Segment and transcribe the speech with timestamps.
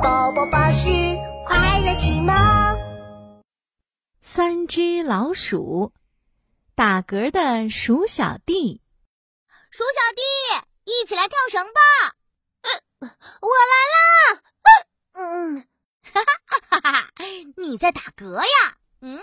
[0.00, 0.88] 宝宝巴士
[1.44, 2.32] 快乐启蒙。
[4.20, 5.92] 三只老鼠，
[6.74, 8.80] 打嗝的鼠小弟。
[9.70, 10.22] 鼠小弟，
[10.84, 11.80] 一起来跳绳吧！
[13.00, 13.08] 呃，
[13.40, 14.42] 我来啦！
[15.14, 15.66] 嗯，
[16.02, 17.08] 哈哈哈哈哈！
[17.56, 18.76] 你在打嗝呀？
[19.00, 19.20] 嗯。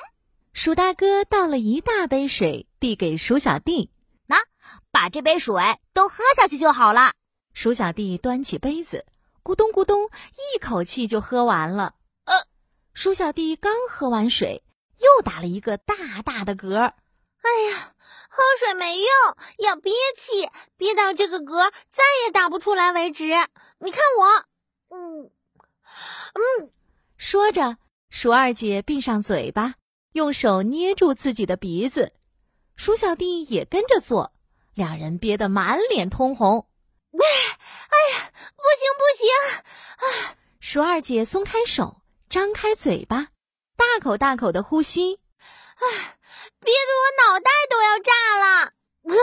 [0.53, 3.91] 鼠大哥倒了一大杯水，递给鼠小弟
[4.27, 4.37] ：“那，
[4.91, 5.55] 把这杯水
[5.93, 7.13] 都喝下去就好了。”
[7.53, 9.05] 鼠小弟端起杯子，
[9.43, 10.09] 咕咚咕咚，
[10.53, 11.95] 一口气就喝完了。
[12.25, 12.33] 呃，
[12.93, 14.63] 鼠小弟刚喝完水，
[14.97, 16.75] 又打了一个大大的嗝。
[16.77, 17.93] 哎呀，
[18.29, 19.07] 喝水没用，
[19.57, 23.25] 要憋气，憋到这个嗝再也打不出来为止。
[23.79, 25.31] 你看我，嗯
[26.33, 26.71] 嗯。
[27.17, 27.77] 说着，
[28.09, 29.75] 鼠二姐闭上嘴巴。
[30.13, 32.11] 用手捏住自己的鼻子，
[32.75, 34.33] 鼠小弟也跟着做，
[34.73, 36.67] 两人憋得满脸通红。
[38.79, 39.27] 行不行！
[39.97, 43.27] 啊，鼠二姐松开手，张开嘴巴，
[43.75, 45.15] 大口大口的呼吸。
[45.15, 45.83] 啊，
[46.59, 48.71] 憋得我脑袋都要炸了！
[49.03, 49.15] 呃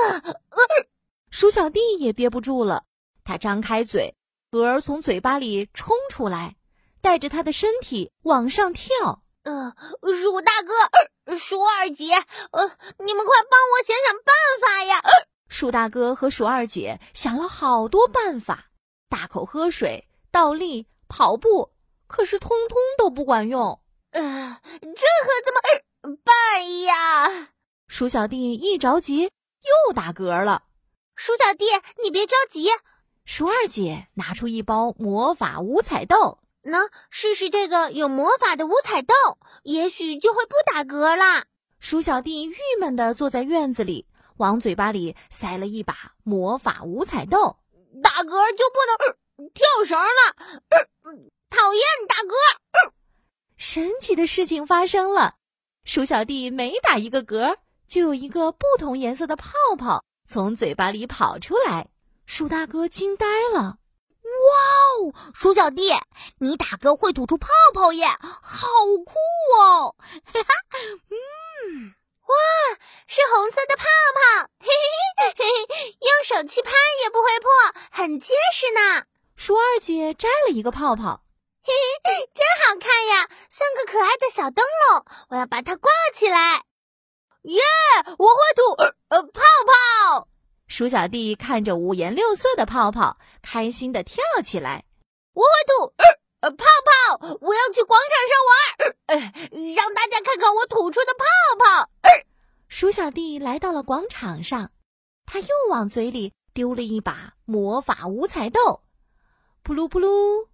[0.50, 0.86] 呃，
[1.30, 2.84] 鼠小弟也憋不住了，
[3.24, 4.14] 他张开嘴，
[4.50, 6.56] 嗝儿从嘴巴里冲出来，
[7.00, 9.22] 带着他的身体往上跳。
[9.44, 12.12] 呃，鼠大哥，鼠二姐，
[12.50, 15.00] 呃，你们快帮我想想办法呀！
[15.48, 18.66] 鼠大哥和鼠二姐想了好多办法，
[19.08, 21.70] 大口喝水、倒立、跑步，
[22.06, 23.80] 可是通通都不管用。
[24.10, 27.48] 呃，这可怎么办呀？
[27.86, 30.64] 鼠小弟一着急又打嗝了。
[31.14, 31.64] 鼠小弟，
[32.02, 32.68] 你别着急。
[33.24, 36.38] 鼠二姐拿出一包魔法五彩豆。
[36.62, 39.14] 那试试这个有魔法的五彩豆，
[39.62, 41.44] 也许就会不打嗝啦。
[41.78, 44.06] 鼠小弟郁闷地坐在院子里，
[44.38, 47.56] 往嘴巴里塞了一把魔法五彩豆。
[48.02, 50.36] 打嗝就不能跳绳了，
[51.50, 52.34] 讨厌打嗝。
[53.56, 55.34] 神奇的事情发生了，
[55.84, 57.56] 鼠小弟每打一个嗝，
[57.88, 61.88] 就有一个不同颜色的泡泡从嘴巴里跑出来。
[62.26, 63.78] 鼠大哥惊呆了。
[64.26, 64.52] 哇
[64.98, 65.92] 哦，鼠小弟，
[66.38, 68.06] 你打嗝会吐出泡泡耶，
[68.42, 68.68] 好
[69.04, 69.14] 酷
[69.60, 69.94] 哦！
[70.24, 70.54] 哈哈，
[71.08, 71.94] 嗯，
[72.26, 72.34] 哇，
[73.06, 74.72] 是红色的泡泡，嘿嘿
[76.26, 76.72] 手气拍
[77.04, 77.48] 也不会破，
[77.92, 79.04] 很结实呢。
[79.36, 81.22] 鼠二姐摘了一个泡泡，
[81.62, 81.72] 嘿
[82.02, 86.64] 嘿，真好看呀，像个可爱的小灯笼，我要把它挂起来。
[87.42, 87.62] 耶，
[88.18, 88.72] 我会吐
[89.08, 89.40] 呃泡
[90.10, 90.26] 泡。
[90.66, 94.84] 鼠小弟看着五颜六色的泡泡，开心的跳起来。
[95.32, 96.04] 我会吐呃
[96.40, 96.64] 呃泡
[97.20, 99.16] 泡，我要去广场上玩，呃
[99.76, 101.24] 让大家看看我吐出的泡
[101.64, 101.88] 泡。
[102.66, 104.72] 鼠小弟来到了广场上，
[105.26, 108.84] 他又往嘴里丢了一把魔法五彩豆，
[109.64, 110.48] 噗噜噗噜，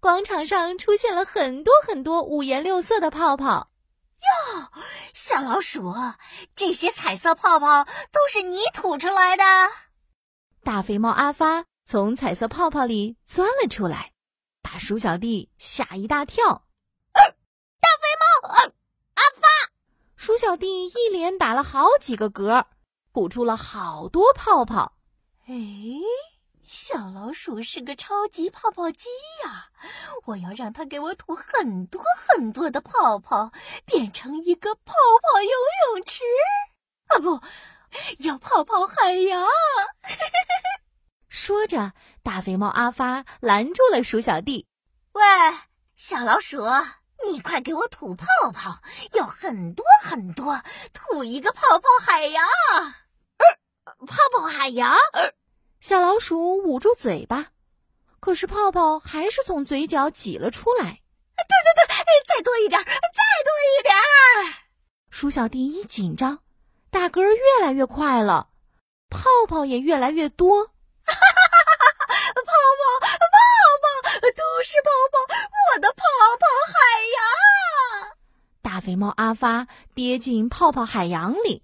[0.00, 3.70] 广场上出现了很多很多五颜六色的泡泡。
[4.16, 4.68] 哟，
[5.12, 5.94] 小老鼠，
[6.56, 9.44] 这些彩色泡泡都是你吐出来的。
[10.64, 14.12] 大肥猫阿发从彩色泡泡里钻了出来，
[14.62, 16.66] 把鼠小弟吓一大跳。
[17.12, 19.48] 大肥猫阿发，
[20.16, 22.64] 鼠小弟一连打了好几个嗝，
[23.16, 24.92] 吐出了好多泡泡。
[25.46, 25.54] 哎。
[26.66, 29.08] 小老鼠是个超级泡泡机
[29.42, 29.68] 呀！
[30.26, 33.50] 我要让它给我吐很多很多的泡泡，
[33.86, 36.24] 变成一个泡泡游泳池
[37.06, 37.18] 啊！
[37.18, 37.40] 不
[38.24, 39.46] 要泡泡海洋。
[41.30, 44.66] 说着，大肥猫阿发拦住了鼠小弟
[45.14, 45.22] ：“喂，
[45.96, 46.60] 小老鼠，
[47.30, 48.82] 你快给我吐泡泡，
[49.14, 50.60] 要很多很多，
[50.92, 52.44] 吐一个泡泡海洋。”
[54.04, 54.92] 泡泡海洋。
[55.12, 55.32] 呃
[55.78, 57.48] 小老鼠捂住嘴巴，
[58.18, 60.84] 可是泡泡还是从嘴角挤了出来。
[61.36, 61.94] 对对对，
[62.26, 63.94] 再多一点，再多一点！
[65.10, 66.40] 鼠小弟一紧张，
[66.90, 68.48] 打嗝越来越快了，
[69.10, 70.64] 泡泡也越来越多。
[70.64, 70.72] 哈
[71.12, 72.32] 哈哈哈哈！
[72.34, 73.06] 泡泡，泡
[73.82, 75.18] 泡，都是泡泡，
[75.74, 76.02] 我的泡
[76.40, 76.74] 泡海
[77.14, 78.16] 洋！
[78.62, 81.62] 大肥猫阿发跌进泡泡海洋里。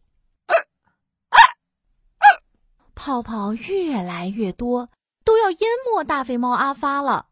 [3.04, 4.88] 泡泡越来越多，
[5.24, 7.26] 都要淹没大肥猫阿发了。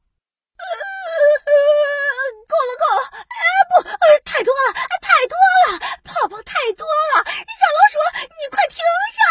[2.49, 3.03] 够了，够了！
[3.15, 3.39] 哎，
[3.71, 3.81] 不，
[4.25, 6.85] 太多了，太多了，泡泡太多
[7.15, 7.23] 了！
[7.23, 8.83] 小老鼠，你快停
[9.13, 9.23] 下！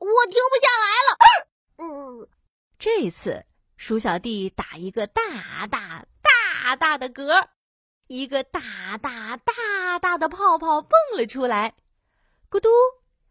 [0.00, 1.12] 我停不下来了。
[1.76, 2.26] 嗯，
[2.78, 3.44] 这次
[3.76, 7.46] 鼠小弟打一个大大大大的嗝，
[8.06, 11.74] 一个大大大大的泡泡蹦了出来，
[12.50, 12.70] 咕嘟，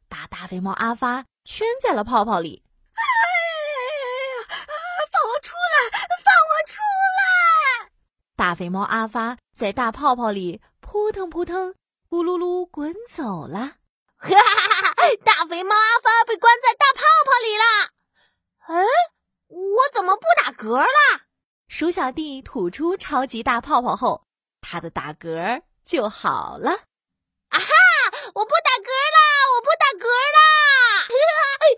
[0.07, 1.25] 把大肥猫阿发。
[1.43, 2.63] 圈在了泡泡里。
[2.93, 4.47] 哎呀，
[5.11, 5.91] 放我出来！
[6.23, 6.79] 放我出
[7.19, 7.91] 来！
[8.35, 11.73] 大肥猫阿发在大泡泡里扑腾扑腾、
[12.09, 13.73] 咕噜噜滚走了。
[14.21, 15.07] 哈哈哈哈！
[15.25, 17.63] 大肥猫阿发被关在大泡泡里了。
[18.67, 18.85] 哎，
[19.47, 21.21] 我怎么不打嗝了？
[21.67, 24.25] 鼠小弟吐出超级大泡泡后，
[24.61, 26.71] 他的打嗝就好了。
[27.49, 27.67] 啊哈！
[28.35, 28.70] 我不打